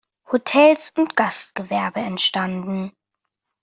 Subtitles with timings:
[0.31, 2.91] Hotels und Gastgewerbe entstanden.